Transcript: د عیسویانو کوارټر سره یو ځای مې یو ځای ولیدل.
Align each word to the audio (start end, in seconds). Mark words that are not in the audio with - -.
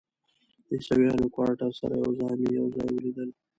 د 0.67 0.69
عیسویانو 0.77 1.25
کوارټر 1.35 1.71
سره 1.79 1.93
یو 2.03 2.11
ځای 2.19 2.33
مې 2.41 2.49
یو 2.59 2.65
ځای 2.75 2.87
ولیدل. 2.93 3.29